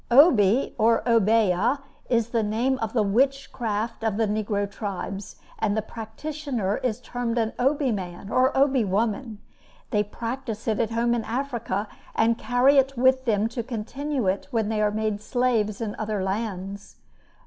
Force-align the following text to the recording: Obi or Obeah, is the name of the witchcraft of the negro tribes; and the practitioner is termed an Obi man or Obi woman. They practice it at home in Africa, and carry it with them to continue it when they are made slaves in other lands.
Obi 0.09 0.73
or 0.79 1.07
Obeah, 1.07 1.77
is 2.09 2.29
the 2.29 2.41
name 2.41 2.79
of 2.79 2.91
the 2.93 3.03
witchcraft 3.03 4.03
of 4.03 4.17
the 4.17 4.25
negro 4.25 4.67
tribes; 4.67 5.35
and 5.59 5.77
the 5.77 5.83
practitioner 5.83 6.77
is 6.77 6.99
termed 6.99 7.37
an 7.37 7.53
Obi 7.59 7.91
man 7.91 8.31
or 8.31 8.57
Obi 8.57 8.83
woman. 8.83 9.37
They 9.91 10.03
practice 10.03 10.67
it 10.67 10.79
at 10.79 10.89
home 10.89 11.13
in 11.13 11.23
Africa, 11.23 11.87
and 12.15 12.35
carry 12.35 12.79
it 12.79 12.97
with 12.97 13.25
them 13.25 13.47
to 13.49 13.61
continue 13.61 14.25
it 14.25 14.47
when 14.49 14.69
they 14.69 14.81
are 14.81 14.89
made 14.89 15.21
slaves 15.21 15.79
in 15.81 15.95
other 15.99 16.23
lands. 16.23 16.95